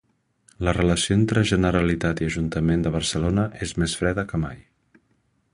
[0.67, 4.61] La relació entre Generalitat i Ajuntament de Barcelona és més freda que mai.